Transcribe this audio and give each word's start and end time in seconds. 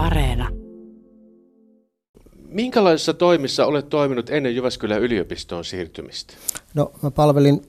Areena. 0.00 0.48
Minkälaisissa 2.48 3.14
toimissa 3.14 3.66
olet 3.66 3.88
toiminut 3.88 4.30
ennen 4.30 4.56
Jyväskylän 4.56 5.00
yliopistoon 5.00 5.64
siirtymistä? 5.64 6.34
No 6.74 6.92
mä 7.02 7.10
palvelin, 7.10 7.62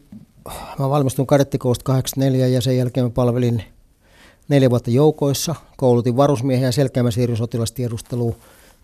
mä 0.79 0.89
valmistuin 0.89 1.27
kadettikoulusta 1.27 1.83
84 1.83 2.47
ja 2.47 2.61
sen 2.61 2.77
jälkeen 2.77 3.05
mä 3.05 3.09
palvelin 3.09 3.63
neljä 4.47 4.69
vuotta 4.69 4.91
joukoissa. 4.91 5.55
Koulutin 5.77 6.17
varusmiehiä 6.17 6.67
ja 6.67 6.71
selkeä 6.71 7.03
mä 7.03 7.11
siirryin 7.11 7.37
sotilastiedusteluun 7.37 8.35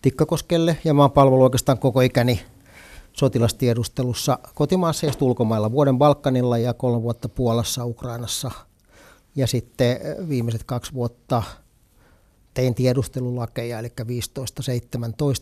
Tikkakoskelle 0.02 0.77
ja 0.84 0.93
mä 0.93 1.02
oon 1.02 1.11
palvellut 1.11 1.43
oikeastaan 1.43 1.79
koko 1.79 2.02
ikäni 2.02 2.39
sotilastiedustelussa 3.14 4.39
kotimaassa 4.55 5.05
ja 5.05 5.14
ulkomailla 5.21 5.71
vuoden 5.71 5.98
Balkanilla 5.98 6.57
ja 6.57 6.73
kolme 6.73 7.02
vuotta 7.02 7.29
Puolassa, 7.29 7.86
Ukrainassa. 7.86 8.52
Ja 9.36 9.48
sitten 9.48 9.98
viimeiset 10.29 10.64
kaksi 10.64 10.93
vuotta 10.93 11.43
tein 12.58 12.76
tiedustelulakeja, 12.76 13.80
eli 13.80 13.92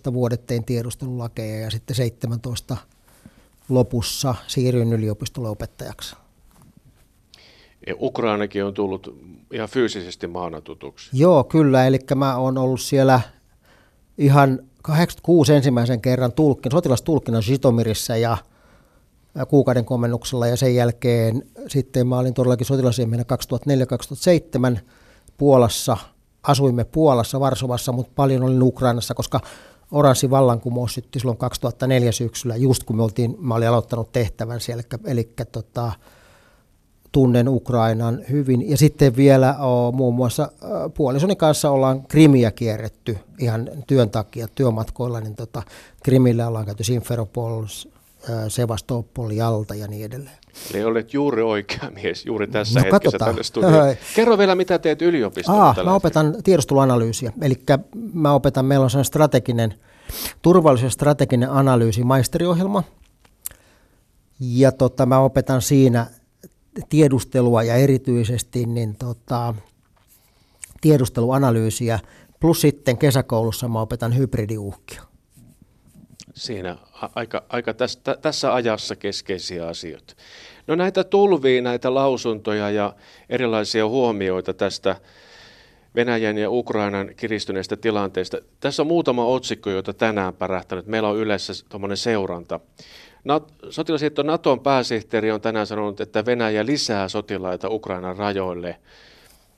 15-17 0.10 0.14
vuodet 0.14 0.46
tein 0.46 0.64
tiedustelulakeja 0.64 1.60
ja 1.60 1.72
sitten 1.72 1.96
17 1.96 2.78
lopussa 3.70 4.36
siirryin 4.48 4.94
yliopistolle 4.94 5.50
opettajaksi. 5.50 6.16
Ja 7.88 7.96
Ukrainakin 8.00 8.66
on 8.66 8.73
tullut 8.73 9.20
ihan 9.52 9.70
fyysisesti 9.70 10.28
maana 10.28 10.62
tutuksi. 10.62 11.09
Joo, 11.14 11.44
kyllä. 11.44 11.88
Eli 11.88 12.00
mä 12.16 12.38
oon 12.38 12.58
ollut 12.58 12.82
siellä 12.82 13.22
ihan 14.18 14.59
86 14.82 15.54
ensimmäisen 15.54 16.02
kerran 16.02 16.32
tulkkin, 16.32 16.72
sotilastulkkina 16.72 17.42
Zitomirissa 17.42 18.18
ja 18.18 18.38
kuukauden 19.48 19.86
komennuksella 19.86 20.48
ja 20.48 20.56
sen 20.56 20.76
jälkeen 20.76 21.44
sitten 21.68 22.08
mä 22.08 22.18
olin 22.18 22.34
todellakin 22.34 22.68
sotilasiemenä 22.68 23.23
2004-2007 24.76 24.80
Puolassa. 25.38 25.98
Asuimme 26.48 26.84
Puolassa, 26.84 27.40
Varsovassa, 27.40 27.91
mutta 27.91 28.12
paljon 28.16 28.44
olin 28.44 28.63
Ukrainassa, 28.63 29.13
koska 29.13 29.40
oranssi 29.91 30.30
vallankumous 30.30 30.94
syttyi 30.94 31.20
silloin 31.20 31.38
2004 31.38 32.11
syksyllä, 32.11 32.56
just 32.56 32.83
kun 32.83 32.95
me 32.95 33.03
oltiin, 33.03 33.36
mä 33.39 33.56
olin 33.56 33.67
aloittanut 33.67 34.11
tehtävän 34.11 34.59
siellä, 34.59 34.83
eli, 35.05 35.11
eli 35.11 35.33
tota, 35.52 35.92
tunnen 37.11 37.50
Ukrainan 37.50 38.22
hyvin. 38.30 38.70
Ja 38.70 38.78
sitten 38.78 39.16
vielä 39.16 39.55
o, 39.58 39.92
muun 39.92 40.16
muassa 40.16 40.52
puolisoni 40.94 41.36
kanssa 41.36 41.72
ollaan 41.72 42.08
Krimiä 42.08 42.52
kierretty 42.52 43.17
ihan 43.39 43.70
työn 43.88 44.09
takia 44.09 44.48
työmatkoilla, 44.55 45.22
niin 45.22 45.36
tota, 45.36 45.64
Krimillä 46.03 46.48
ollaan 46.48 46.66
käyty 46.66 46.83
Simferopol, 46.83 47.66
Sevastopol, 48.48 49.30
Jalta 49.30 49.76
ja 49.76 49.88
niin 49.88 50.06
edelleen. 50.06 50.38
Eli 50.73 50.84
olet 50.84 51.14
juuri 51.14 51.42
oikea 51.42 51.92
mies 51.94 52.26
juuri 52.26 52.48
tässä 52.48 52.80
no, 52.80 52.86
hetkessä 52.92 53.44
studioon. 53.44 53.95
Kerro 54.16 54.38
vielä, 54.38 54.56
mitä 54.56 54.80
teet 54.80 55.02
yliopistolla 55.02 55.64
Aa, 55.64 55.84
Mä 55.84 55.94
opetan 55.94 56.36
tiedusteluanalyysiä. 56.44 57.34
Eli 57.42 57.56
mä 58.14 58.34
opetan, 58.34 58.66
meillä 58.66 58.84
on 58.84 58.90
sellainen 58.90 59.06
strateginen, 59.06 59.73
turvallisuus- 60.42 60.94
strateginen 60.94 61.52
analyysi 61.52 62.04
maisteriohjelma. 62.04 62.84
Ja 64.39 64.72
tota, 64.72 65.06
mä 65.06 65.20
opetan 65.20 65.62
siinä 65.62 66.08
tiedustelua 66.89 67.64
ja 67.64 67.76
erityisesti 67.76 68.66
niin 68.66 68.95
tota, 68.95 69.56
tiedusteluanalyysiä, 70.82 72.00
plus 72.39 72.62
sitten 72.62 72.98
kesäkoulussa 72.98 73.67
mä 73.67 73.82
opetan 73.82 74.17
hybridiuhkia. 74.17 75.04
Siinä 76.36 76.75
aika, 77.16 77.44
aika 77.50 77.73
tästä, 77.73 78.17
tässä 78.22 78.53
ajassa 78.53 78.95
keskeisiä 78.95 79.67
asioita. 79.67 80.14
No 80.67 80.75
näitä 80.75 81.03
tulvii, 81.03 81.61
näitä 81.61 81.94
lausuntoja 81.94 82.69
ja 82.69 82.94
erilaisia 83.30 83.88
huomioita 83.88 84.53
tästä 84.53 84.95
Venäjän 85.95 86.38
ja 86.38 86.50
Ukrainan 86.50 87.11
kiristyneestä 87.17 87.77
tilanteesta. 87.77 88.38
Tässä 88.59 88.83
on 88.83 88.88
muutama 88.88 89.25
otsikko, 89.25 89.69
joita 89.69 89.94
tänään 89.94 90.33
pärähtänyt. 90.33 90.88
Meillä 90.88 91.09
on 91.09 91.17
yleensä 91.17 91.53
tuommoinen 91.69 91.97
seuranta. 91.97 92.59
Sotilasliitto 93.70 94.23
Naton 94.23 94.60
pääsihteeri 94.60 95.31
on 95.31 95.42
tänään 95.42 95.67
sanonut, 95.67 96.02
että 96.02 96.26
Venäjä 96.26 96.65
lisää 96.65 97.10
sotilaita 97.10 97.70
Ukrainan 97.70 98.17
rajoille. 98.17 98.77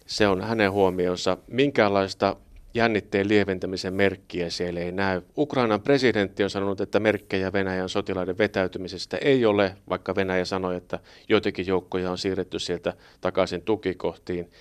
Se 0.06 0.28
on 0.28 0.42
hänen 0.42 0.72
huomionsa. 0.72 1.38
Minkäänlaista 1.48 2.36
jännitteen 2.74 3.28
lieventämisen 3.28 3.94
merkkiä 3.94 4.50
siellä 4.50 4.80
ei 4.80 4.92
näy. 4.92 5.22
Ukrainan 5.38 5.82
presidentti 5.82 6.44
on 6.44 6.50
sanonut, 6.50 6.82
että 6.82 7.00
merkkejä 7.00 7.54
Venäjän 7.54 7.90
sotilaiden 7.90 8.38
vetäytymisestä 8.38 9.18
ei 9.18 9.46
ole, 9.46 9.76
vaikka 9.90 10.16
Venäjä 10.16 10.46
sanoi, 10.46 10.76
että 10.76 11.00
joitakin 11.30 11.68
joukkoja 11.68 12.12
on 12.12 12.18
siirretty 12.18 12.60
sieltä 12.60 12.94
takaisin 13.22 13.62
tukikohtiin. 13.62 14.52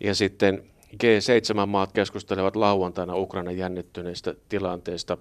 Ja 0.00 0.14
sitten 0.14 0.64
G7-maat 0.94 1.92
keskustelevat 1.92 2.56
lauantaina 2.56 3.16
Ukrainan 3.16 3.56
jännittyneestä 3.56 4.34
tilanteesta. 4.48 5.18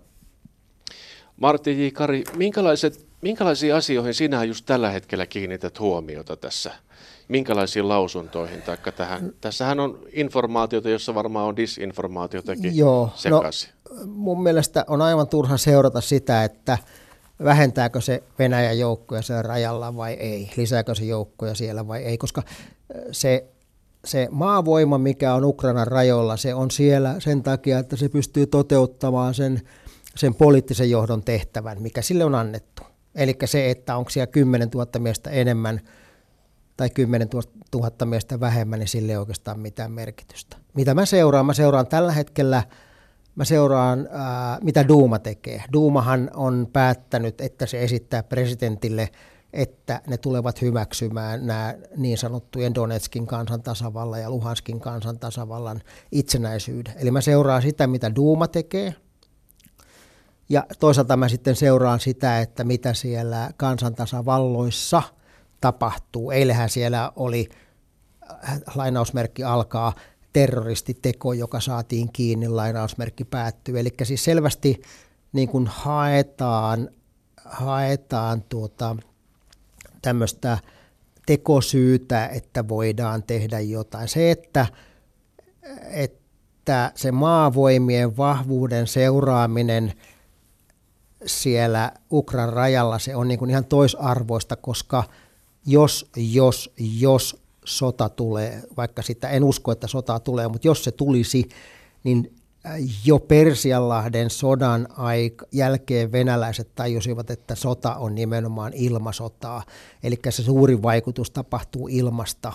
Martti 1.37 1.85
J. 1.85 1.89
Kari, 1.93 2.23
minkälaiset, 2.35 3.05
minkälaisiin 3.21 3.75
asioihin 3.75 4.13
sinä 4.13 4.43
just 4.43 4.65
tällä 4.65 4.89
hetkellä 4.89 5.25
kiinnität 5.25 5.79
huomiota 5.79 6.37
tässä? 6.37 6.71
Minkälaisiin 7.28 7.89
lausuntoihin? 7.89 8.61
Taikka 8.61 8.91
tähän? 8.91 9.31
Tässähän 9.41 9.79
on 9.79 10.00
informaatiota, 10.11 10.89
jossa 10.89 11.16
varmaan 11.16 11.47
on 11.47 11.56
disinformaatiotakin 11.56 12.78
Joo, 12.78 13.06
no, 13.06 13.11
sekaisin. 13.16 13.69
No, 13.89 14.06
mun 14.06 14.44
mielestä 14.44 14.85
on 14.88 15.01
aivan 15.01 15.28
turha 15.28 15.57
seurata 15.57 16.01
sitä, 16.01 16.44
että 16.44 16.78
vähentääkö 17.44 18.01
se 18.01 18.23
Venäjän 18.39 18.79
joukkoja 18.79 19.22
siellä 19.22 19.41
rajalla 19.41 19.95
vai 19.95 20.13
ei, 20.13 20.51
lisääkö 20.57 20.95
se 20.95 21.06
joukkoja 21.06 21.56
siellä 21.56 21.88
vai 21.88 22.03
ei, 22.03 22.17
koska 22.17 22.44
se 23.12 23.45
se 24.06 24.28
maavoima, 24.31 24.97
mikä 24.97 25.33
on 25.33 25.45
Ukrainan 25.45 25.88
rajoilla, 25.88 26.38
se 26.38 26.53
on 26.53 26.72
siellä 26.72 27.16
sen 27.19 27.44
takia, 27.44 27.79
että 27.79 27.95
se 27.95 28.09
pystyy 28.09 28.47
toteuttamaan 28.47 29.33
sen 29.33 29.62
sen 30.16 30.35
poliittisen 30.35 30.89
johdon 30.89 31.23
tehtävän, 31.23 31.81
mikä 31.81 32.01
sille 32.01 32.25
on 32.25 32.35
annettu. 32.35 32.83
Eli 33.16 33.38
se, 33.45 33.69
että 33.69 33.97
onko 33.97 34.09
siellä 34.09 34.28
10 34.28 34.69
000 34.75 34.88
miestä 35.00 35.29
enemmän 35.29 35.81
tai 36.78 36.89
10 36.89 37.28
000 37.75 38.06
miestä 38.06 38.39
vähemmän, 38.39 38.79
niin 38.79 38.88
sille 38.88 39.11
ei 39.11 39.17
oikeastaan 39.17 39.59
mitään 39.59 39.91
merkitystä. 39.91 40.57
Mitä 40.73 40.94
mä 40.94 41.06
seuraan? 41.06 41.45
Mä 41.45 41.53
seuraan 41.53 41.88
tällä 41.88 42.11
hetkellä, 42.11 42.63
mä 43.35 43.45
seuraan, 43.45 44.07
ää, 44.11 44.57
mitä 44.61 44.88
Duuma 44.88 45.19
tekee. 45.19 45.63
Duumahan 45.73 46.31
on 46.33 46.67
päättänyt, 46.73 47.41
että 47.41 47.66
se 47.66 47.83
esittää 47.83 48.23
presidentille, 48.23 49.09
että 49.53 50.01
ne 50.07 50.17
tulevat 50.17 50.62
hyväksymään 50.62 51.45
nämä 51.45 51.75
niin 51.97 52.17
sanottujen 52.17 52.75
Donetskin 52.75 53.28
kansantasavallan 53.28 54.22
ja 54.22 54.29
Luhanskin 54.29 54.79
kansantasavallan 54.79 55.81
itsenäisyyden. 56.12 56.94
Eli 56.97 57.12
mä 57.12 57.22
seuraan 57.22 57.62
sitä, 57.62 57.88
mitä 57.88 58.16
Duuma 58.16 58.47
tekee, 58.47 58.95
ja 60.50 60.66
toisaalta 60.79 61.17
mä 61.17 61.29
sitten 61.29 61.56
seuraan 61.56 62.00
sitä, 62.00 62.39
että 62.39 62.63
mitä 62.63 62.94
siellä 62.94 63.51
kansantasavalloissa 63.57 65.03
tapahtuu. 65.63 66.31
Eilähän 66.31 66.69
siellä 66.69 67.12
oli, 67.16 67.50
äh, 68.31 68.62
lainausmerkki 68.75 69.44
alkaa, 69.44 69.94
terroristiteko, 70.34 71.34
joka 71.34 71.59
saatiin 71.59 72.12
kiinni, 72.13 72.47
lainausmerkki 72.47 73.24
päättyy. 73.24 73.79
Eli 73.79 73.90
siis 74.03 74.24
selvästi 74.24 74.81
niin 75.34 75.47
kuin 75.47 75.68
haetaan, 75.68 76.90
haetaan 77.46 78.44
tuota, 78.50 78.96
tämmöistä 80.01 80.57
tekosyytä, 81.25 82.28
että 82.28 82.68
voidaan 82.68 83.24
tehdä 83.24 83.59
jotain. 83.59 84.07
Se, 84.07 84.31
että, 84.31 84.66
että 85.91 86.91
se 86.95 87.12
maavoimien 87.12 88.18
vahvuuden 88.18 88.88
seuraaminen– 88.88 89.94
siellä 91.25 91.91
Ukran 92.12 92.53
rajalla 92.53 93.00
se 93.00 93.16
on 93.16 93.28
niin 93.28 93.40
kuin 93.40 93.50
ihan 93.50 93.66
toisarvoista, 93.66 94.56
koska 94.56 95.03
jos, 95.66 96.09
jos, 96.16 96.74
jos 96.78 97.44
sota 97.66 98.09
tulee, 98.09 98.63
vaikka 98.78 99.01
sitä 99.01 99.29
en 99.29 99.44
usko, 99.44 99.72
että 99.72 99.88
sota 99.88 100.19
tulee, 100.19 100.47
mutta 100.47 100.68
jos 100.68 100.84
se 100.84 100.91
tulisi, 100.91 101.50
niin 102.03 102.33
äh, 102.65 102.75
jo 103.06 103.19
Persianlahden 103.19 104.30
sodan 104.30 104.88
aik- 104.92 105.48
jälkeen 105.51 106.12
venäläiset 106.12 106.75
tajusivat, 106.75 107.30
että 107.30 107.56
sota 107.56 107.95
on 107.95 108.15
nimenomaan 108.15 108.74
ilmasotaa. 108.74 109.63
Eli 110.04 110.19
se 110.30 110.44
suuri 110.44 110.81
vaikutus 110.81 111.31
tapahtuu 111.31 111.88
ilmasta. 111.88 112.54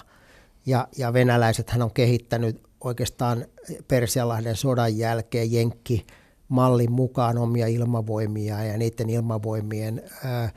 Ja, 0.67 0.89
ja 0.97 1.13
venäläiset 1.13 1.71
hän 1.71 1.83
on 1.83 1.91
kehittänyt 1.91 2.63
oikeastaan 2.81 3.45
Persianlahden 3.89 4.57
sodan 4.57 4.99
jälkeen 4.99 5.53
Jenkki 5.53 6.07
mallin 6.49 6.93
mukaan 6.93 7.39
omia 7.39 7.67
ilmavoimia 7.67 8.65
ja 8.65 8.79
niiden 8.79 9.11
ilmavoimien 9.11 10.03
ää, 10.25 10.51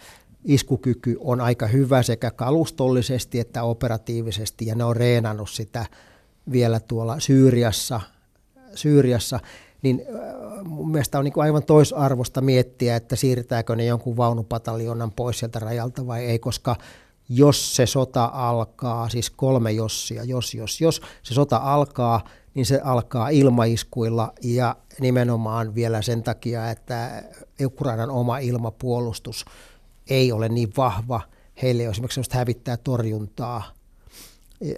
iskukyky 0.45 1.17
on 1.19 1.41
aika 1.41 1.67
hyvä 1.67 2.03
sekä 2.03 2.31
kalustollisesti 2.31 3.39
että 3.39 3.63
operatiivisesti 3.63 4.65
ja 4.65 4.75
ne 4.75 4.83
on 4.83 4.95
reenannut 4.95 5.49
sitä 5.49 5.85
vielä 6.51 6.79
tuolla 6.79 7.19
Syyriassa, 7.19 8.01
Syyriassa. 8.75 9.39
Niin 9.81 10.01
mun 10.63 10.91
mielestä 10.91 11.19
on 11.19 11.25
niin 11.25 11.33
kuin 11.33 11.43
aivan 11.43 11.63
toisarvosta 11.63 12.41
miettiä, 12.41 12.95
että 12.95 13.15
siirtääkö 13.15 13.75
ne 13.75 13.85
jonkun 13.85 14.17
vaunupataljonan 14.17 15.11
pois 15.11 15.39
sieltä 15.39 15.59
rajalta 15.59 16.07
vai 16.07 16.25
ei, 16.25 16.39
koska 16.39 16.75
jos 17.29 17.75
se 17.75 17.85
sota 17.85 18.29
alkaa, 18.33 19.09
siis 19.09 19.29
kolme 19.29 19.71
jossia, 19.71 20.23
jos, 20.23 20.53
jos, 20.53 20.81
jos 20.81 21.01
se 21.23 21.33
sota 21.33 21.57
alkaa, 21.57 22.23
niin 22.53 22.65
se 22.65 22.81
alkaa 22.83 23.29
ilmaiskuilla 23.29 24.33
ja 24.43 24.75
nimenomaan 24.99 25.75
vielä 25.75 26.01
sen 26.01 26.23
takia, 26.23 26.69
että 26.69 27.23
Ukrainan 27.65 28.09
oma 28.09 28.37
ilmapuolustus 28.37 29.45
ei 30.11 30.31
ole 30.31 30.49
niin 30.49 30.69
vahva. 30.77 31.21
Heille 31.61 31.83
ei 31.83 31.87
ole 31.87 31.91
esimerkiksi 31.91 32.15
sellaista 32.15 32.37
hävittää 32.37 32.77
torjuntaa, 32.77 33.63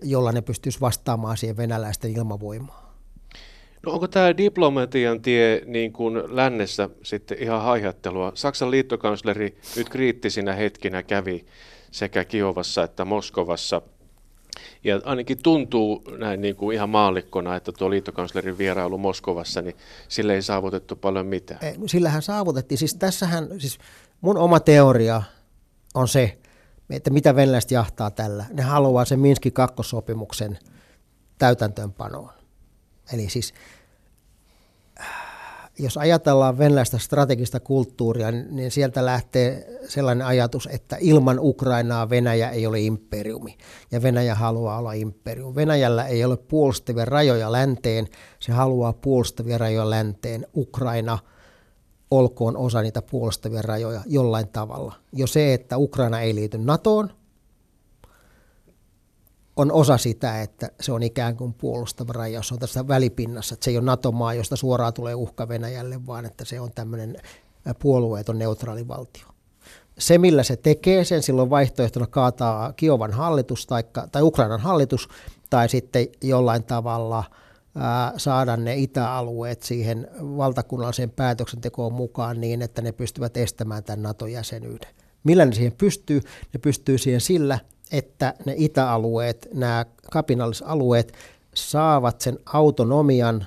jolla 0.01 0.31
ne 0.31 0.41
pystyisi 0.41 0.81
vastaamaan 0.81 1.37
siihen 1.37 1.57
venäläisten 1.57 2.11
ilmavoimaan. 2.11 2.83
No 3.85 3.91
onko 3.91 4.07
tämä 4.07 4.37
diplomatian 4.37 5.21
tie 5.21 5.61
niin 5.65 5.93
kuin 5.93 6.35
lännessä 6.35 6.89
sitten 7.03 7.37
ihan 7.39 7.61
haihattelua? 7.61 8.31
Saksan 8.35 8.71
liittokansleri 8.71 9.57
nyt 9.75 9.89
kriittisinä 9.89 10.53
hetkinä 10.53 11.03
kävi 11.03 11.45
sekä 11.91 12.25
Kiovassa 12.25 12.83
että 12.83 13.05
Moskovassa. 13.05 13.81
Ja 14.83 15.01
ainakin 15.03 15.43
tuntuu 15.43 16.03
näin 16.17 16.41
niin 16.41 16.55
kuin 16.55 16.75
ihan 16.75 16.89
maallikkona, 16.89 17.55
että 17.55 17.71
tuo 17.71 17.89
liittokanslerin 17.89 18.57
vierailu 18.57 18.97
Moskovassa, 18.97 19.61
niin 19.61 19.75
sille 20.07 20.35
ei 20.35 20.41
saavutettu 20.41 20.95
paljon 20.95 21.25
mitään. 21.25 21.59
Sillähän 21.85 22.21
saavutettiin. 22.21 22.77
Siis 22.77 22.95
tässähän, 22.95 23.47
siis 23.57 23.77
mun 24.23 24.37
oma 24.37 24.59
teoria 24.59 25.23
on 25.93 26.07
se, 26.07 26.37
että 26.89 27.09
mitä 27.09 27.35
venäläiset 27.35 27.71
jahtaa 27.71 28.11
tällä. 28.11 28.45
Ne 28.53 28.63
haluaa 28.63 29.05
sen 29.05 29.19
Minskin 29.19 29.53
kakkosopimuksen 29.53 30.59
täytäntöönpanoon. 31.37 32.33
Eli 33.13 33.29
siis 33.29 33.53
jos 35.79 35.97
ajatellaan 35.97 36.57
venäläistä 36.57 36.97
strategista 36.97 37.59
kulttuuria, 37.59 38.31
niin 38.31 38.71
sieltä 38.71 39.05
lähtee 39.05 39.79
sellainen 39.87 40.27
ajatus, 40.27 40.69
että 40.71 40.97
ilman 40.99 41.39
Ukrainaa 41.39 42.09
Venäjä 42.09 42.49
ei 42.49 42.67
ole 42.67 42.79
imperiumi 42.79 43.57
ja 43.91 44.01
Venäjä 44.01 44.35
haluaa 44.35 44.77
olla 44.77 44.93
imperiumi. 44.93 45.55
Venäjällä 45.55 46.05
ei 46.07 46.25
ole 46.25 46.37
puolustavia 46.37 47.05
rajoja 47.05 47.51
länteen, 47.51 48.07
se 48.39 48.51
haluaa 48.51 48.93
puolustavia 48.93 49.57
rajoja 49.57 49.89
länteen. 49.89 50.47
Ukraina 50.55 51.19
olkoon 52.11 52.57
osa 52.57 52.81
niitä 52.81 53.01
puolustavia 53.01 53.61
rajoja 53.61 54.01
jollain 54.05 54.47
tavalla. 54.47 54.95
Jo 55.13 55.27
se, 55.27 55.53
että 55.53 55.77
Ukraina 55.77 56.21
ei 56.21 56.35
liity 56.35 56.57
NATOon, 56.57 57.09
on 59.55 59.71
osa 59.71 59.97
sitä, 59.97 60.41
että 60.41 60.69
se 60.81 60.91
on 60.91 61.03
ikään 61.03 61.37
kuin 61.37 61.53
puolustava 61.53 62.13
raja, 62.13 62.43
se 62.43 62.53
on 62.53 62.59
tässä 62.59 62.87
välipinnassa, 62.87 63.53
että 63.53 63.63
se 63.63 63.71
ei 63.71 63.77
ole 63.77 63.85
NATO-maa, 63.85 64.33
josta 64.33 64.55
suoraan 64.55 64.93
tulee 64.93 65.15
uhka 65.15 65.47
Venäjälle, 65.47 66.07
vaan 66.07 66.25
että 66.25 66.45
se 66.45 66.59
on 66.59 66.71
tämmöinen 66.75 67.17
puolueeton 67.79 68.39
neutraali 68.39 68.87
valtio. 68.87 69.25
Se, 69.99 70.17
millä 70.17 70.43
se 70.43 70.55
tekee 70.55 71.03
sen, 71.03 71.23
silloin 71.23 71.49
vaihtoehtona 71.49 72.07
kaataa 72.07 72.73
Kiovan 72.73 73.11
hallitus 73.11 73.67
tai, 73.67 73.83
tai 74.11 74.21
Ukrainan 74.21 74.59
hallitus, 74.59 75.07
tai 75.49 75.69
sitten 75.69 76.07
jollain 76.21 76.63
tavalla 76.63 77.23
saada 78.17 78.57
ne 78.57 78.75
itäalueet 78.75 79.63
siihen 79.63 80.07
valtakunnalliseen 80.21 81.09
päätöksentekoon 81.09 81.93
mukaan 81.93 82.41
niin, 82.41 82.61
että 82.61 82.81
ne 82.81 82.91
pystyvät 82.91 83.37
estämään 83.37 83.83
tämän 83.83 84.03
NATO-jäsenyyden. 84.03 84.89
Millä 85.23 85.45
ne 85.45 85.53
siihen 85.53 85.73
pystyy? 85.77 86.21
Ne 86.53 86.59
pystyy 86.61 86.97
siihen 86.97 87.21
sillä, 87.21 87.59
että 87.91 88.33
ne 88.45 88.53
itäalueet, 88.57 89.47
nämä 89.53 89.85
kapinallisalueet 90.11 91.13
saavat 91.53 92.21
sen 92.21 92.39
autonomian, 92.45 93.45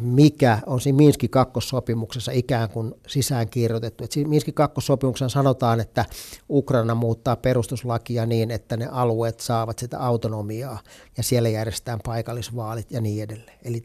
mikä 0.00 0.58
on 0.66 0.80
siinä 0.80 0.96
Minskin 0.96 1.30
kakkossopimuksessa 1.30 2.32
ikään 2.32 2.70
kuin 2.70 2.94
sisään 3.06 3.48
kirjoitettu. 3.48 4.04
Et 4.04 4.12
siinä 4.12 4.30
Minskin 4.30 4.54
kakkossopimuksessa 4.54 5.28
sanotaan, 5.28 5.80
että 5.80 6.04
Ukraina 6.50 6.94
muuttaa 6.94 7.36
perustuslakia 7.36 8.26
niin, 8.26 8.50
että 8.50 8.76
ne 8.76 8.88
alueet 8.90 9.40
saavat 9.40 9.78
sitä 9.78 9.98
autonomiaa 9.98 10.78
ja 11.16 11.22
siellä 11.22 11.48
järjestetään 11.48 12.00
paikallisvaalit 12.04 12.90
ja 12.90 13.00
niin 13.00 13.22
edelleen. 13.22 13.58
Eli 13.64 13.84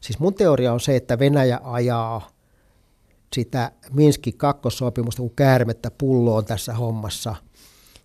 siis 0.00 0.18
mun 0.18 0.34
teoria 0.34 0.72
on 0.72 0.80
se, 0.80 0.96
että 0.96 1.18
Venäjä 1.18 1.60
ajaa 1.64 2.28
sitä 3.32 3.72
Minskin 3.92 4.38
kakkossopimusta 4.38 5.22
kuin 5.22 5.34
käärmettä 5.36 5.90
pulloon 5.90 6.44
tässä 6.44 6.74
hommassa– 6.74 7.34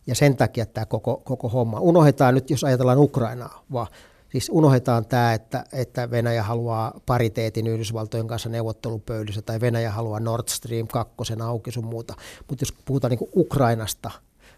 ja 0.07 0.15
sen 0.15 0.38
takia 0.38 0.65
tämä 0.65 0.85
koko, 0.85 1.21
koko 1.23 1.49
homma. 1.49 1.79
Unohdetaan 1.79 2.33
nyt, 2.33 2.49
jos 2.49 2.63
ajatellaan 2.63 2.99
Ukrainaa, 2.99 3.63
vaan 3.73 3.88
siis 4.33 4.50
unohdetaan 4.53 5.06
tämä, 5.06 5.33
että, 5.33 5.63
että 5.74 6.12
Venäjä 6.12 6.44
haluaa 6.44 7.00
pariteetin 7.06 7.68
Yhdysvaltojen 7.68 8.27
kanssa 8.27 8.50
neuvottelupöydissä 8.50 9.41
tai 9.41 9.62
Venäjä 9.62 9.91
haluaa 9.91 10.19
Nord 10.19 10.47
Stream 10.47 10.88
2 10.88 11.13
auki 11.44 11.71
sun 11.71 11.85
muuta. 11.85 12.13
Mutta 12.50 12.62
jos 12.62 12.74
puhutaan 12.85 13.12
niin 13.12 13.30
Ukrainasta, 13.35 14.12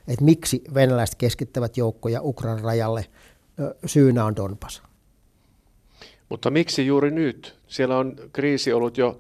että 0.08 0.26
miksi 0.26 0.62
venäläiset 0.74 1.16
keskittävät 1.16 1.78
joukkoja 1.78 2.22
Ukrainan 2.24 2.64
rajalle, 2.64 3.06
syynä 3.86 4.26
on 4.26 4.36
Donbass. 4.36 4.82
Mutta 6.30 6.52
miksi 6.52 6.86
juuri 6.86 7.12
nyt? 7.12 7.56
Siellä 7.68 7.98
on 7.98 8.16
kriisi 8.34 8.74
ollut 8.74 8.98
jo 8.98 9.20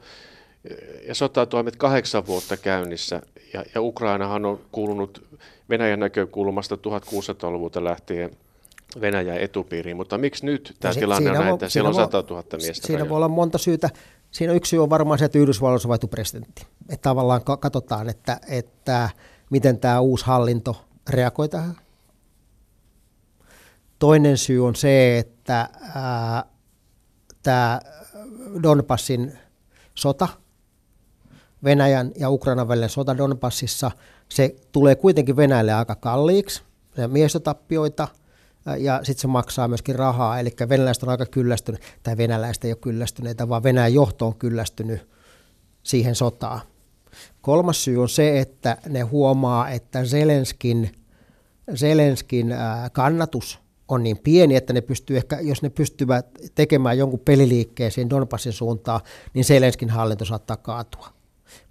ja 1.07 1.15
sotatoimet 1.15 1.75
kahdeksan 1.75 2.27
vuotta 2.27 2.57
käynnissä 2.57 3.21
ja, 3.53 3.63
ja 3.75 3.81
Ukrainahan 3.81 4.45
on 4.45 4.59
kuulunut 4.71 5.39
Venäjän 5.69 5.99
näkökulmasta 5.99 6.75
1600-luvulta 6.75 7.83
lähtien 7.83 8.37
Venäjän 9.01 9.37
etupiiriin, 9.37 9.97
mutta 9.97 10.17
miksi 10.17 10.45
nyt 10.45 10.75
tämä 10.79 10.93
si- 10.93 10.99
tilanne 10.99 11.31
on 11.31 11.37
näin, 11.37 11.53
että 11.53 11.69
siellä 11.69 11.87
on 11.87 11.95
100 11.95 12.23
000 12.29 12.43
miestä? 12.61 12.87
Siinä 12.87 13.09
voi 13.09 13.15
olla 13.15 13.27
monta 13.27 13.57
syytä. 13.57 13.89
Siinä 14.31 14.53
yksi 14.53 14.69
syy 14.69 14.83
on 14.83 14.89
varmaan 14.89 15.19
se, 15.19 15.25
että 15.25 15.39
Yhdysvalloissa 15.39 15.87
on 15.87 15.89
vaihtu 15.89 16.07
presidentti. 16.07 16.65
Että 16.89 17.09
tavallaan 17.09 17.41
katsotaan, 17.59 18.09
että, 18.09 18.39
että 18.47 19.09
miten 19.49 19.79
tämä 19.79 19.99
uusi 19.99 20.25
hallinto 20.25 20.85
reagoi 21.09 21.49
tähän. 21.49 21.75
Toinen 23.99 24.37
syy 24.37 24.65
on 24.65 24.75
se, 24.75 25.17
että 25.17 25.69
tämä 27.43 27.79
Donbassin 28.63 29.37
sota– 29.95 30.27
Venäjän 31.65 32.11
ja 32.15 32.29
Ukrainan 32.29 32.67
välinen 32.67 32.89
sota 32.89 33.17
Donbassissa, 33.17 33.91
se 34.29 34.55
tulee 34.71 34.95
kuitenkin 34.95 35.35
Venäjälle 35.35 35.73
aika 35.73 35.95
kalliiksi, 35.95 36.63
miestotappioita, 37.07 38.07
ja 38.77 38.99
sitten 39.03 39.21
se 39.21 39.27
maksaa 39.27 39.67
myöskin 39.67 39.95
rahaa, 39.95 40.39
eli 40.39 40.49
venäläiset 40.69 41.03
on 41.03 41.09
aika 41.09 41.25
kyllästynyt, 41.25 41.81
tai 42.03 42.17
venäläiset 42.17 42.65
ei 42.65 42.71
ole 42.71 42.77
kyllästyneitä, 42.81 43.49
vaan 43.49 43.63
Venäjän 43.63 43.93
johto 43.93 44.27
on 44.27 44.35
kyllästynyt 44.35 45.09
siihen 45.83 46.15
sotaan. 46.15 46.61
Kolmas 47.41 47.83
syy 47.83 48.01
on 48.01 48.09
se, 48.09 48.39
että 48.39 48.77
ne 48.89 49.01
huomaa, 49.01 49.69
että 49.69 50.05
Zelenskin, 50.05 50.91
Zelenskin 51.75 52.55
kannatus 52.91 53.59
on 53.87 54.03
niin 54.03 54.17
pieni, 54.17 54.55
että 54.55 54.73
ne 54.73 54.81
pystyy 54.81 55.17
ehkä, 55.17 55.39
jos 55.41 55.61
ne 55.61 55.69
pystyvät 55.69 56.25
tekemään 56.55 56.97
jonkun 56.97 57.19
peliliikkeen 57.19 57.91
siihen 57.91 58.09
Donbassin 58.09 58.53
suuntaan, 58.53 59.01
niin 59.33 59.45
Zelenskin 59.45 59.89
hallinto 59.89 60.25
saattaa 60.25 60.57
kaatua 60.57 61.14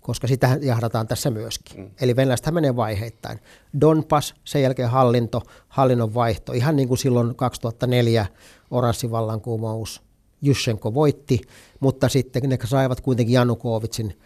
koska 0.07 0.27
sitä 0.27 0.59
jahdataan 0.63 1.09
tässä 1.09 1.31
myöskin. 1.31 1.81
Mm. 1.81 1.91
Eli 2.01 2.17
venäläiset 2.17 2.51
menee 2.51 2.77
vaiheittain. 2.77 3.39
Donbass, 3.81 4.35
sen 4.45 4.63
jälkeen 4.63 4.91
hallinto, 4.91 5.43
hallinnon 5.69 6.15
vaihto, 6.15 6.53
ihan 6.53 6.77
niin 6.77 6.89
kuin 6.89 6.99
silloin 6.99 7.35
2004 7.35 8.27
oranssivallankumous, 8.71 10.03
Juschenko 10.43 10.95
voitti, 10.95 11.41
mutta 11.81 12.09
sitten 12.09 12.43
ne 12.49 12.59
saivat 12.65 13.01
kuitenkin 13.01 13.35
Janukovitsin 13.35 14.19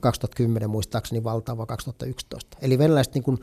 2010 0.00 0.70
muistaakseni 0.70 1.24
valtaava 1.24 1.66
2011. 1.66 2.58
Eli 2.62 2.78
venäläiset 2.78 3.14
niin 3.14 3.24
kuin 3.24 3.38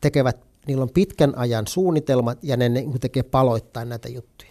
tekevät, 0.00 0.40
niillä 0.66 0.82
on 0.82 0.90
pitkän 0.94 1.38
ajan 1.38 1.66
suunnitelmat 1.66 2.38
ja 2.42 2.56
ne 2.56 2.68
niin 2.68 3.00
tekee 3.00 3.22
paloittain 3.22 3.88
näitä 3.88 4.08
juttuja. 4.08 4.45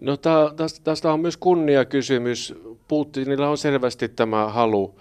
No 0.00 0.16
tästä, 0.56 0.80
tästä 0.84 1.12
on 1.12 1.20
myös 1.20 1.36
kunniakysymys. 1.36 2.54
Putinilla 2.88 3.48
on 3.48 3.58
selvästi 3.58 4.08
tämä 4.08 4.48
halu, 4.48 4.94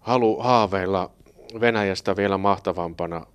halu 0.00 0.36
haaveilla 0.40 1.10
Venäjästä 1.60 2.16
vielä 2.16 2.38
mahtavampana 2.38 3.26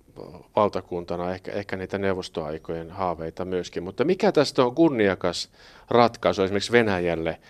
valtakuntana, 0.56 1.34
ehkä, 1.34 1.52
ehkä 1.52 1.76
niitä 1.76 1.98
neuvostoaikojen 1.98 2.90
haaveita 2.90 3.44
myöskin. 3.44 3.82
Mutta 3.82 4.04
mikä 4.04 4.32
tästä 4.32 4.64
on 4.64 4.74
kunniakas 4.74 5.50
ratkaisu 5.90 6.42
esimerkiksi 6.42 6.72
Venäjälle 6.72 7.40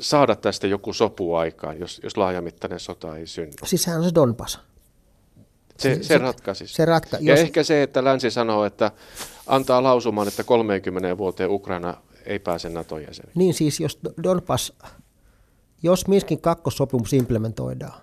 saada 0.00 0.36
tästä 0.36 0.66
joku 0.66 0.92
sopu 0.92 1.34
aikaan, 1.34 1.80
jos, 1.80 2.00
jos 2.02 2.16
laajamittainen 2.16 2.80
sota 2.80 3.16
ei 3.16 3.26
synny? 3.26 3.52
Siis 3.64 3.82
sehän 3.82 4.00
on 4.00 4.04
se 4.04 4.14
Donbass. 4.14 4.58
Se, 5.78 5.94
se, 5.94 6.02
se 6.02 6.18
ratkaisisi. 6.18 6.74
Se 6.74 6.84
ratka- 6.84 7.16
ja 7.20 7.32
jos... 7.32 7.40
ehkä 7.40 7.62
se, 7.62 7.82
että 7.82 8.04
länsi 8.04 8.30
sanoo, 8.30 8.64
että 8.64 8.90
antaa 9.46 9.82
lausuman, 9.82 10.28
että 10.28 10.44
30 10.44 11.18
vuoteen 11.18 11.50
Ukraina 11.50 11.96
ei 12.26 12.38
pääse 12.38 12.68
NATO-jäseneksi. 12.68 13.38
Niin 13.38 13.54
siis, 13.54 13.80
jos 13.80 13.98
Donbass, 14.22 14.72
jos 15.82 16.08
Minskin 16.08 16.40
kakkossopimus 16.40 17.12
implementoidaan, 17.12 18.00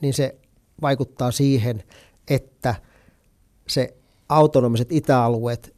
niin 0.00 0.14
se 0.14 0.36
vaikuttaa 0.82 1.30
siihen, 1.30 1.82
että 2.28 2.74
se 3.68 3.94
autonomiset 4.28 4.92
itäalueet 4.92 5.76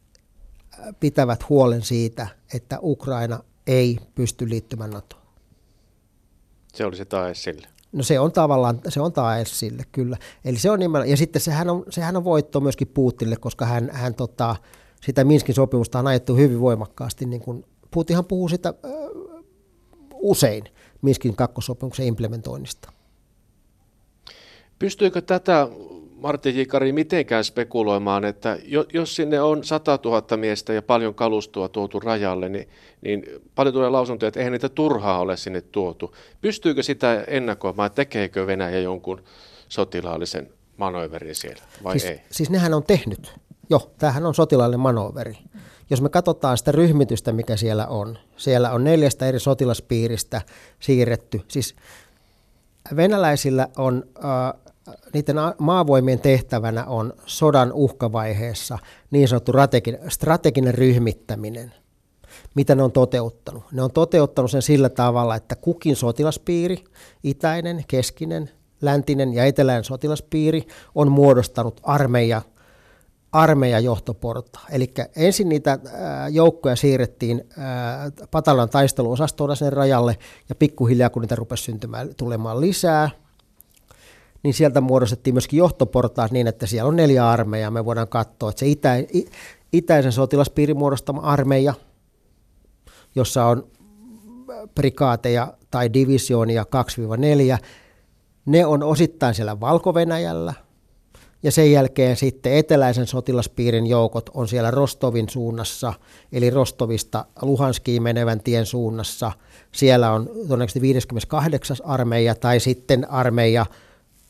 äh, 0.78 0.86
pitävät 1.00 1.48
huolen 1.48 1.82
siitä, 1.82 2.26
että 2.54 2.78
Ukraina 2.82 3.40
ei 3.66 3.98
pysty 4.14 4.48
liittymään 4.48 4.90
NATOon. 4.90 5.22
Se 6.74 6.84
olisi 6.84 7.04
tae 7.04 7.34
sille. 7.34 7.68
No 7.92 8.02
se 8.02 8.20
on 8.20 8.32
tavallaan, 8.32 8.80
se 8.88 9.00
on 9.00 9.12
tae 9.12 9.44
sille, 9.44 9.82
kyllä. 9.92 10.16
Eli 10.44 10.58
se 10.58 10.70
on 10.70 10.78
nimenomaan, 10.78 11.10
ja 11.10 11.16
sitten 11.16 11.42
sehän 11.42 11.70
on, 11.70 11.84
sehän 11.90 12.16
on 12.16 12.24
voitto 12.24 12.60
myöskin 12.60 12.88
Putinille, 12.88 13.36
koska 13.36 13.66
hän, 13.66 13.90
hän 13.92 14.14
tota, 14.14 14.56
sitä 15.04 15.24
Minskin 15.24 15.54
sopimusta 15.54 15.98
on 15.98 16.06
ajettu 16.06 16.36
hyvin 16.36 16.60
voimakkaasti 16.60 17.26
niin 17.26 17.40
kuin 17.40 17.64
Putinhan 17.90 18.24
puhuu 18.24 18.48
sitä 18.48 18.74
usein 20.14 20.64
Minskin 21.02 21.36
kakkosopimuksen 21.36 22.06
implementoinnista. 22.06 22.92
Pystyykö 24.78 25.20
tätä 25.20 25.68
Martti 26.16 26.58
Jikari 26.58 26.92
mitenkään 26.92 27.44
spekuloimaan, 27.44 28.24
että 28.24 28.58
jos 28.92 29.16
sinne 29.16 29.40
on 29.40 29.64
100 29.64 29.98
000 30.04 30.36
miestä 30.36 30.72
ja 30.72 30.82
paljon 30.82 31.14
kalustoa 31.14 31.68
tuotu 31.68 32.00
rajalle, 32.00 32.48
niin, 32.48 32.68
niin 33.00 33.24
paljon 33.54 33.72
tulee 33.72 33.90
lausuntoja, 33.90 34.28
että 34.28 34.40
eihän 34.40 34.52
niitä 34.52 34.68
turhaa 34.68 35.20
ole 35.20 35.36
sinne 35.36 35.60
tuotu. 35.60 36.14
Pystyykö 36.40 36.82
sitä 36.82 37.24
ennakoimaan, 37.26 37.90
tekeekö 37.90 38.46
Venäjä 38.46 38.80
jonkun 38.80 39.22
sotilaallisen 39.68 40.50
manööverin 40.76 41.34
siellä 41.34 41.62
vai 41.84 41.98
siis, 41.98 42.10
ei? 42.10 42.20
Siis 42.30 42.50
nehän 42.50 42.74
on 42.74 42.82
tehnyt. 42.82 43.32
Jo, 43.70 43.90
tämähän 43.98 44.26
on 44.26 44.34
sotilaallinen 44.34 44.80
manööveri. 44.80 45.38
Jos 45.90 46.02
me 46.02 46.08
katsotaan 46.08 46.58
sitä 46.58 46.72
ryhmitystä, 46.72 47.32
mikä 47.32 47.56
siellä 47.56 47.86
on, 47.86 48.18
siellä 48.36 48.70
on 48.70 48.84
neljästä 48.84 49.26
eri 49.26 49.40
sotilaspiiristä 49.40 50.42
siirretty. 50.80 51.40
Siis 51.48 51.76
venäläisillä 52.96 53.68
on 53.76 54.04
äh, 54.24 54.74
niiden 55.12 55.36
maavoimien 55.58 56.20
tehtävänä 56.20 56.84
on 56.84 57.12
sodan 57.26 57.72
uhkavaiheessa 57.72 58.78
niin 59.10 59.28
sanottu 59.28 59.52
strateginen 60.08 60.74
ryhmittäminen. 60.74 61.74
Mitä 62.54 62.74
ne 62.74 62.82
on 62.82 62.92
toteuttanut? 62.92 63.64
Ne 63.72 63.82
on 63.82 63.90
toteuttanut 63.90 64.50
sen 64.50 64.62
sillä 64.62 64.88
tavalla, 64.88 65.36
että 65.36 65.56
kukin 65.56 65.96
sotilaspiiri, 65.96 66.84
itäinen, 67.22 67.84
keskinen, 67.88 68.50
läntinen 68.80 69.34
ja 69.34 69.44
eteläinen 69.44 69.84
sotilaspiiri 69.84 70.66
on 70.94 71.12
muodostanut 71.12 71.80
armeija, 71.82 72.42
armeijajohtoporta. 73.34 74.60
Eli 74.70 74.90
ensin 75.16 75.48
niitä 75.48 75.78
joukkoja 76.30 76.76
siirrettiin 76.76 77.48
Patalan 78.30 78.68
taisteluosastolla 78.68 79.54
sen 79.54 79.72
rajalle 79.72 80.18
ja 80.48 80.54
pikkuhiljaa 80.54 81.10
kun 81.10 81.22
niitä 81.22 81.36
rupesi 81.36 81.62
syntymään, 81.62 82.14
tulemaan 82.16 82.60
lisää– 82.60 83.10
niin 84.44 84.54
sieltä 84.54 84.80
muodostettiin 84.80 85.34
myöskin 85.34 85.58
johtoportaat 85.58 86.30
niin, 86.30 86.46
että 86.46 86.66
siellä 86.66 86.88
on 86.88 86.96
neljä 86.96 87.30
armeijaa. 87.30 87.70
Me 87.70 87.84
voidaan 87.84 88.08
katsoa, 88.08 88.50
että 88.50 88.60
se 88.60 88.66
itä, 88.66 88.94
itäisen 89.72 90.12
sotilaspiirin 90.12 90.76
muodostama 90.76 91.20
armeija, 91.20 91.74
jossa 93.14 93.46
on 93.46 93.66
prikaateja 94.74 95.52
tai 95.70 95.92
divisioonia 95.92 96.64
2-4, 97.56 97.58
ne 98.46 98.66
on 98.66 98.82
osittain 98.82 99.34
siellä 99.34 99.60
valko 99.60 99.94
ja 101.44 101.50
sen 101.50 101.72
jälkeen 101.72 102.16
sitten 102.16 102.52
eteläisen 102.52 103.06
sotilaspiirin 103.06 103.86
joukot 103.86 104.30
on 104.34 104.48
siellä 104.48 104.70
Rostovin 104.70 105.28
suunnassa, 105.28 105.94
eli 106.32 106.50
Rostovista 106.50 107.24
Luhanskiin 107.42 108.02
menevän 108.02 108.40
tien 108.40 108.66
suunnassa. 108.66 109.32
Siellä 109.72 110.12
on 110.12 110.26
todennäköisesti 110.26 110.80
58. 110.80 111.76
armeija 111.84 112.34
tai 112.34 112.60
sitten 112.60 113.10
armeija 113.10 113.66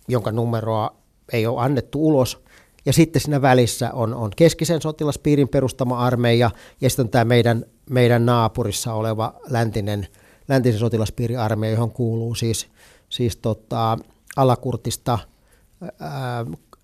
jonka 0.09 0.33
numeroa 0.33 0.91
ei 1.33 1.47
ole 1.47 1.63
annettu 1.63 2.09
ulos. 2.09 2.45
Ja 2.87 2.93
sitten 2.93 3.23
siinä 3.23 3.43
välissä 3.43 3.93
on, 3.93 4.15
on 4.15 4.31
keskisen 4.37 4.83
sotilaspiirin 4.83 5.49
perustama 5.49 5.99
armeija 5.99 6.51
ja 6.81 6.91
sitten 6.91 7.05
on 7.05 7.11
tämä 7.11 7.25
meidän, 7.25 7.65
meidän 7.91 8.27
naapurissa 8.27 8.95
oleva 8.95 9.35
läntinen, 9.49 10.09
läntisen 10.49 10.81
sotilaspiirin 10.81 11.39
armeija, 11.39 11.75
johon 11.75 11.91
kuuluu 11.91 12.35
siis, 12.35 12.67
siis 13.09 13.37
tota, 13.37 13.99
Alakurtista, 14.37 15.19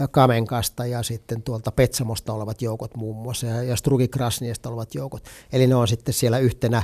Kamenkasta 0.09 0.87
ja 0.87 1.03
sitten 1.03 1.43
tuolta 1.43 1.73
Petsamosta 1.73 2.33
olevat 2.33 2.63
joukot 2.63 2.97
muun 2.97 3.17
muassa 3.17 3.47
ja, 3.47 3.63
ja 3.63 3.77
Strugikrasniesta 3.77 4.69
olevat 4.69 4.95
joukot. 4.95 5.25
Eli 5.53 5.67
ne 5.67 5.75
on 5.75 5.89
sitten 5.89 6.15
siellä 6.15 6.39
yhtenä, 6.39 6.83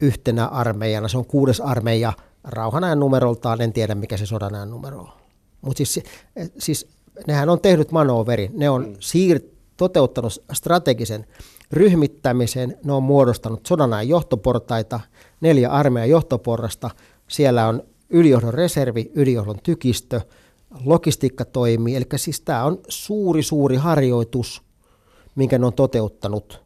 yhtenä 0.00 0.46
armeijana. 0.46 1.08
Se 1.08 1.18
on 1.18 1.26
kuudes 1.26 1.60
armeija 1.60 2.12
rauhanajan 2.44 3.00
numeroltaan, 3.00 3.60
en 3.60 3.72
tiedä 3.72 3.94
mikä 3.94 4.16
se 4.16 4.26
sodanajan 4.26 4.70
numero 4.70 5.00
on. 5.00 5.08
Mutta 5.60 5.76
siis, 5.76 6.00
siis 6.58 6.88
nehän 7.26 7.48
on 7.48 7.60
tehnyt 7.60 7.92
manooverin, 7.92 8.50
ne 8.54 8.70
on 8.70 8.86
mm. 8.88 8.94
siir- 8.94 9.54
toteuttanut 9.76 10.44
strategisen 10.52 11.26
ryhmittämisen, 11.72 12.78
ne 12.84 12.92
on 12.92 13.02
muodostanut 13.02 13.66
sodanajan 13.66 14.08
johtoportaita, 14.08 15.00
neljä 15.40 15.70
armeijan 15.70 16.10
johtoporrasta, 16.10 16.90
siellä 17.28 17.68
on 17.68 17.82
ylijohdon 18.10 18.54
reservi, 18.54 19.10
ylijohdon 19.14 19.58
tykistö, 19.62 20.20
logistiikka 20.84 21.44
toimii, 21.44 21.96
eli 21.96 22.04
siis 22.16 22.40
tämä 22.40 22.64
on 22.64 22.78
suuri, 22.88 23.42
suuri 23.42 23.76
harjoitus, 23.76 24.62
minkä 25.34 25.58
ne 25.58 25.66
on 25.66 25.72
toteuttanut. 25.72 26.64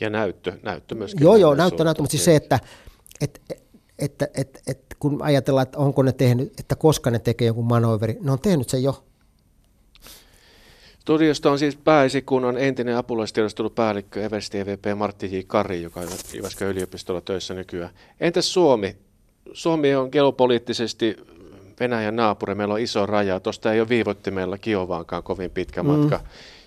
Ja 0.00 0.10
näyttö, 0.10 0.52
näyttö 0.62 0.94
myöskin. 0.94 1.24
Joo, 1.24 1.36
joo, 1.36 1.54
näyttö, 1.54 1.84
näyttö, 1.84 2.02
mutta 2.02 2.10
siis 2.10 2.24
se, 2.24 2.36
että, 2.36 2.60
että, 3.20 3.40
että, 3.98 4.28
että, 4.36 4.60
että 4.66 4.96
kun 4.98 5.22
ajatellaan, 5.22 5.62
että 5.62 5.78
onko 5.78 6.02
ne 6.02 6.12
tehnyt, 6.12 6.60
että 6.60 6.76
koska 6.76 7.10
ne 7.10 7.18
tekee 7.18 7.46
jonkun 7.46 7.66
manööveri, 7.66 8.18
ne 8.20 8.32
on 8.32 8.40
tehnyt 8.40 8.68
sen 8.68 8.82
jo. 8.82 9.04
Studiosta 10.98 11.50
on 11.50 11.58
siis 11.58 11.76
pääesikunnan 11.76 12.58
entinen 12.58 12.96
apulaistiedustelupäällikkö 12.96 14.24
Eversti 14.24 14.58
EVP 14.58 14.84
Martti 14.96 15.38
J. 15.38 15.40
Kari, 15.46 15.82
joka 15.82 16.00
on 16.00 16.08
Jyväskylän 16.34 16.72
yliopistolla 16.72 17.20
töissä 17.20 17.54
nykyään. 17.54 17.90
Entäs 18.20 18.52
Suomi? 18.52 18.96
Suomi 19.52 19.94
on 19.94 20.08
geopoliittisesti 20.12 21.16
Venäjän 21.80 22.16
naapuri, 22.16 22.54
meillä 22.54 22.74
on 22.74 22.80
iso 22.80 23.06
raja, 23.06 23.40
tuosta 23.40 23.72
ei 23.72 23.80
ole 23.80 23.88
viivottimella 23.88 24.58
Kiovaankaan 24.58 25.22
kovin 25.22 25.50
pitkä 25.50 25.82
mm. 25.82 25.88
matka. 25.88 26.20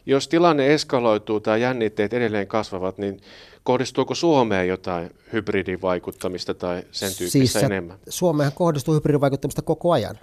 Jos 0.05 0.27
tilanne 0.27 0.73
eskaloituu 0.73 1.39
tai 1.39 1.61
jännitteet 1.61 2.13
edelleen 2.13 2.47
kasvavat, 2.47 2.97
niin 2.97 3.21
kohdistuuko 3.63 4.15
Suomeen 4.15 4.67
jotain 4.67 5.09
hybridivaikuttamista 5.33 6.53
tai 6.53 6.83
sen 6.91 7.09
tyyppistä 7.17 7.29
siis 7.29 7.55
enemmän? 7.55 7.97
Suomeen 8.09 8.51
kohdistuu 8.55 8.93
hybridivaikuttamista 8.93 9.61
koko 9.61 9.91
ajan. 9.91 10.19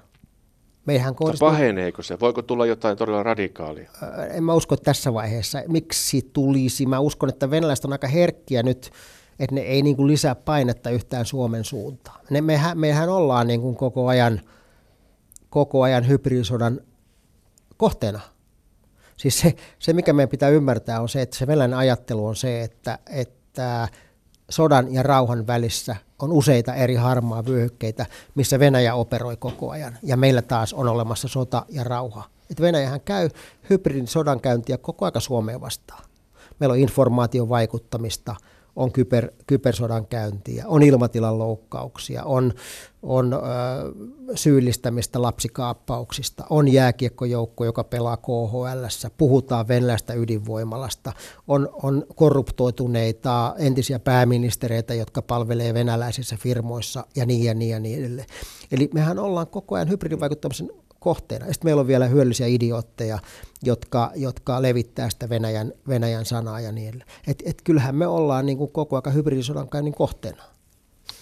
Meihän 0.86 1.14
kohdistuu... 1.14 1.48
Paheneeko 1.48 2.02
se? 2.02 2.20
Voiko 2.20 2.42
tulla 2.42 2.66
jotain 2.66 2.96
todella 2.96 3.22
radikaalia? 3.22 3.90
En 4.30 4.44
mä 4.44 4.54
usko 4.54 4.76
tässä 4.76 5.14
vaiheessa. 5.14 5.62
Miksi 5.68 6.30
tulisi? 6.32 6.86
Mä 6.86 6.98
uskon, 6.98 7.28
että 7.28 7.50
venäläiset 7.50 7.84
on 7.84 7.92
aika 7.92 8.08
herkkiä 8.08 8.62
nyt, 8.62 8.90
että 9.38 9.54
ne 9.54 9.60
ei 9.60 9.82
niin 9.82 9.96
kuin 9.96 10.06
lisää 10.06 10.34
painetta 10.34 10.90
yhtään 10.90 11.26
Suomen 11.26 11.64
suuntaan. 11.64 12.20
Ne, 12.30 12.40
mehän, 12.40 12.78
mehän 12.78 13.08
ollaan 13.08 13.46
niin 13.46 13.60
kuin 13.60 13.76
koko 13.76 14.08
ajan, 14.08 14.40
koko 15.54 15.82
ajan 15.82 16.08
hybridisodan 16.08 16.80
kohteena. 17.76 18.20
Siis 19.16 19.40
se, 19.40 19.54
se, 19.78 19.92
mikä 19.92 20.12
meidän 20.12 20.28
pitää 20.28 20.48
ymmärtää, 20.48 21.00
on 21.00 21.08
se, 21.08 21.22
että 21.22 21.36
se 21.36 21.46
venäläinen 21.46 21.78
ajattelu 21.78 22.26
on 22.26 22.36
se, 22.36 22.62
että, 22.62 22.98
että 23.06 23.88
sodan 24.50 24.94
ja 24.94 25.02
rauhan 25.02 25.46
välissä 25.46 25.96
on 26.18 26.32
useita 26.32 26.74
eri 26.74 26.94
harmaa 26.94 27.46
vyöhykkeitä, 27.46 28.06
missä 28.34 28.58
Venäjä 28.58 28.94
operoi 28.94 29.36
koko 29.36 29.70
ajan. 29.70 29.98
Ja 30.02 30.16
meillä 30.16 30.42
taas 30.42 30.72
on 30.72 30.88
olemassa 30.88 31.28
sota 31.28 31.66
ja 31.68 31.84
rauha. 31.84 32.24
Et 32.50 32.60
Venäjähän 32.60 33.00
käy 33.00 33.30
hybridin 33.70 34.06
sodankäyntiä 34.06 34.78
koko 34.78 35.04
aika 35.04 35.20
Suomeen 35.20 35.60
vastaan. 35.60 36.04
Meillä 36.60 36.72
on 36.72 36.78
informaation 36.78 37.48
vaikuttamista– 37.48 38.36
on 38.76 38.92
kyber, 38.92 39.30
kybersodan 39.46 40.06
käyntiä, 40.06 40.64
on 40.66 40.82
ilmatilan 40.82 41.38
loukkauksia, 41.38 42.24
on, 42.24 42.52
on 43.02 43.32
ö, 43.32 43.36
syyllistämistä 44.34 45.22
lapsikaappauksista, 45.22 46.44
on 46.50 46.68
jääkiekkojoukko, 46.68 47.64
joka 47.64 47.84
pelaa 47.84 48.16
KHL, 48.16 49.08
puhutaan 49.18 49.68
venäläistä 49.68 50.14
ydinvoimalasta, 50.14 51.12
on, 51.48 51.68
on 51.82 52.06
korruptoituneita 52.14 53.54
entisiä 53.58 53.98
pääministereitä, 53.98 54.94
jotka 54.94 55.22
palvelee 55.22 55.74
venäläisissä 55.74 56.36
firmoissa 56.40 57.06
ja 57.16 57.26
niin 57.26 57.44
ja 57.44 57.54
niin 57.54 57.70
ja 57.70 57.80
niin 57.80 57.98
edelleen. 57.98 58.28
Eli 58.72 58.90
mehän 58.94 59.18
ollaan 59.18 59.46
koko 59.46 59.74
ajan 59.74 59.88
hybridivaikuttamisen 59.88 60.70
kohteena. 61.04 61.46
Sitten 61.46 61.66
meillä 61.66 61.80
on 61.80 61.86
vielä 61.86 62.06
hyödyllisiä 62.06 62.46
idiootteja, 62.46 63.18
jotka, 63.62 64.10
jotka 64.14 64.62
levittää 64.62 65.10
sitä 65.10 65.28
Venäjän, 65.28 65.72
Venäjän 65.88 66.24
sanaa 66.24 66.60
ja 66.60 66.72
niin 66.72 66.88
edelleen. 66.88 67.10
Et, 67.26 67.42
et 67.46 67.62
kyllähän 67.64 67.94
me 67.94 68.06
ollaan 68.06 68.46
niin 68.46 68.58
kuin 68.58 68.70
koko 68.70 69.00
ajan 69.04 69.14
hybridisodankäynnin 69.14 69.94
kohteena. 69.94 70.42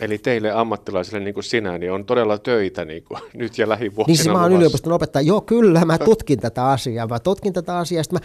Eli 0.00 0.18
teille 0.18 0.52
ammattilaisille 0.52 1.20
niin 1.20 1.34
kuin 1.34 1.44
sinä, 1.44 1.78
niin 1.78 1.92
on 1.92 2.04
todella 2.04 2.38
töitä 2.38 2.84
niin 2.84 3.04
kuin 3.04 3.20
nyt 3.34 3.58
ja 3.58 3.68
lähivuosina 3.68 4.06
Niin 4.06 4.16
siis 4.16 4.28
mä 4.28 4.42
oon 4.42 4.52
yliopiston 4.52 4.92
opettaja. 4.92 5.26
Joo, 5.26 5.40
kyllä, 5.40 5.84
mä 5.84 5.98
tutkin 5.98 6.40
tätä 6.40 6.66
asiaa. 6.66 7.06
Mä 7.06 7.18
tutkin 7.18 7.52
tätä 7.52 7.78
asiaa, 7.78 8.02
ja 8.12 8.18
mä 8.18 8.20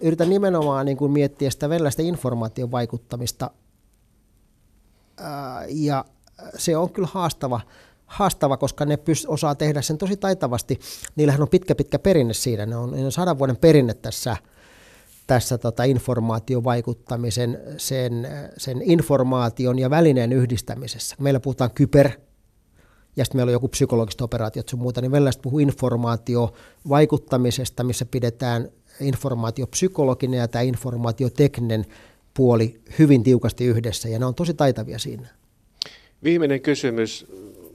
yritän 0.00 0.30
nimenomaan 0.30 0.86
niin 0.86 0.96
kuin 0.96 1.12
miettiä 1.12 1.50
sitä 1.50 1.68
venäläistä 1.68 2.02
informaation 2.02 2.70
vaikuttamista. 2.70 3.50
ja 5.68 6.04
se 6.56 6.76
on 6.76 6.90
kyllä 6.90 7.08
haastava, 7.12 7.60
haastava, 8.12 8.56
koska 8.56 8.84
ne 8.84 8.96
pyst- 8.96 9.24
osaa 9.28 9.54
tehdä 9.54 9.82
sen 9.82 9.98
tosi 9.98 10.16
taitavasti. 10.16 10.78
Niillähän 11.16 11.42
on 11.42 11.48
pitkä 11.48 11.74
pitkä 11.74 11.98
perinne 11.98 12.34
siinä. 12.34 12.66
Ne 12.66 12.76
on, 12.76 12.90
ne 12.90 13.04
on 13.04 13.12
sadan 13.12 13.38
vuoden 13.38 13.56
perinne 13.56 13.94
tässä, 13.94 14.36
tässä 15.26 15.58
tota 15.58 15.84
informaatiovaikuttamisen, 15.84 17.60
sen, 17.76 18.28
sen 18.56 18.82
informaation 18.82 19.78
ja 19.78 19.90
välineen 19.90 20.32
yhdistämisessä. 20.32 21.16
Meillä 21.18 21.40
puhutaan 21.40 21.70
kyber, 21.74 22.10
ja 23.16 23.24
sitten 23.24 23.38
meillä 23.38 23.50
on 23.50 23.54
joku 23.54 23.68
psykologiset 23.68 24.20
operaatiot 24.20 24.68
sun 24.68 24.80
muuta, 24.80 25.00
niin 25.00 25.12
venäläiset 25.12 25.42
puhuu 25.42 25.58
informaatiovaikuttamisesta, 25.58 27.84
missä 27.84 28.04
pidetään 28.04 28.68
informaatiopsykologinen 29.00 30.38
ja 30.38 30.48
tämä 30.48 30.62
informaatiotekninen 30.62 31.86
puoli 32.34 32.80
hyvin 32.98 33.22
tiukasti 33.22 33.64
yhdessä 33.64 34.08
ja 34.08 34.18
ne 34.18 34.26
on 34.26 34.34
tosi 34.34 34.54
taitavia 34.54 34.98
siinä. 34.98 35.28
Viimeinen 36.24 36.60
kysymys, 36.60 37.26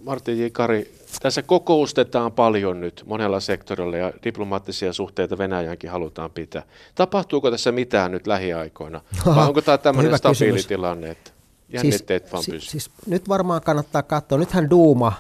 Martin 0.08 0.40
J. 0.40 0.46
Kari. 0.52 0.94
Tässä 1.22 1.42
kokoustetaan 1.42 2.32
paljon 2.32 2.82
nyt 2.82 3.04
monella 3.06 3.40
sektorilla 3.40 3.98
ja 3.98 4.14
diplomaattisia 4.24 4.94
suhteita 4.94 5.38
Venäjänkin 5.38 5.90
halutaan 5.90 6.32
pitää. 6.32 6.64
Tapahtuuko 6.96 7.52
tässä 7.52 7.72
mitään 7.72 8.12
nyt 8.12 8.28
lähiaikoina? 8.28 9.02
Vai 9.26 9.48
onko 9.48 9.62
tämä 9.62 9.78
tämmöinen 9.78 10.18
stabiili 10.18 10.38
kysymys. 10.38 10.68
tilanne, 10.68 11.10
että 11.10 11.32
jännitteet 11.70 12.24
siis, 12.24 12.34
vaan 12.34 12.44
siis, 12.44 12.72
siis 12.72 12.92
nyt 13.08 13.30
varmaan 13.30 13.62
kannattaa 13.62 14.04
katsoa. 14.04 14.38
Nythän 14.38 14.70
Duuma 14.70 15.14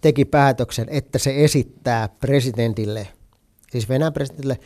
teki 0.00 0.24
päätöksen, 0.24 0.86
että 0.90 1.18
se 1.18 1.44
esittää 1.44 2.08
presidentille, 2.08 3.08
siis 3.70 3.88
Venäjän 3.88 4.12
presidentille, 4.12 4.58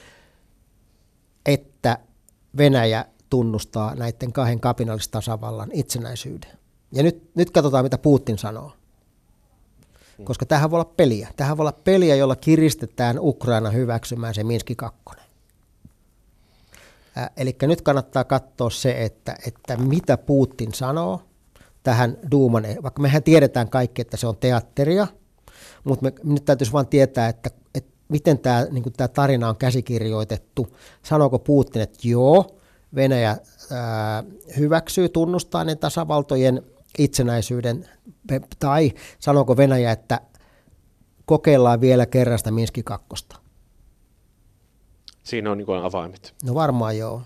että 1.46 1.98
Venäjä 2.56 3.04
tunnustaa 3.30 3.94
näiden 3.94 4.32
kahden 4.32 4.60
kapinallistasavallan 4.60 5.70
itsenäisyyden. 5.72 6.59
Ja 6.92 7.02
nyt, 7.02 7.30
nyt 7.34 7.50
katsotaan, 7.50 7.84
mitä 7.84 7.98
Putin 7.98 8.38
sanoo. 8.38 8.72
Koska 10.24 10.46
tähän 10.46 10.70
voi 10.70 10.76
olla 10.80 10.92
peliä. 10.96 11.28
Tähän 11.36 11.56
voi 11.56 11.62
olla 11.62 11.78
peliä, 11.84 12.16
jolla 12.16 12.36
kiristetään 12.36 13.16
Ukraina 13.20 13.70
hyväksymään 13.70 14.34
se 14.34 14.44
Minski 14.44 14.74
2. 14.74 15.00
Eli 17.36 17.56
nyt 17.62 17.82
kannattaa 17.82 18.24
katsoa 18.24 18.70
se, 18.70 19.04
että, 19.04 19.36
että 19.46 19.76
mitä 19.76 20.16
Putin 20.16 20.74
sanoo 20.74 21.22
tähän 21.82 22.18
Duuman, 22.30 22.64
vaikka 22.82 23.02
mehän 23.02 23.22
tiedetään 23.22 23.70
kaikki, 23.70 24.02
että 24.02 24.16
se 24.16 24.26
on 24.26 24.36
teatteria, 24.36 25.06
mutta 25.84 26.04
me, 26.04 26.12
nyt 26.24 26.44
täytyisi 26.44 26.72
vain 26.72 26.86
tietää, 26.86 27.28
että, 27.28 27.50
että 27.74 27.90
miten 28.08 28.38
tämä, 28.38 28.66
niin 28.70 28.92
tämä 28.96 29.08
tarina 29.08 29.48
on 29.48 29.56
käsikirjoitettu. 29.56 30.76
Sanooko 31.02 31.38
Putin, 31.38 31.82
että 31.82 31.98
joo, 32.08 32.56
Venäjä 32.94 33.36
ää, 33.70 34.24
hyväksyy, 34.58 35.08
tunnustaa 35.08 35.64
ne 35.64 35.74
tasavaltojen 35.76 36.62
itsenäisyyden, 36.98 37.88
tai 38.58 38.92
sanooko 39.18 39.56
Venäjä, 39.56 39.92
että 39.92 40.20
kokeillaan 41.24 41.80
vielä 41.80 42.06
kerran 42.06 42.38
sitä 42.38 42.50
Minski 42.50 42.82
kakkosta? 42.82 43.36
Siinä 45.22 45.50
on 45.50 45.58
niin 45.58 45.82
avaimet. 45.84 46.34
No 46.44 46.54
varmaan 46.54 46.98
joo. 46.98 47.22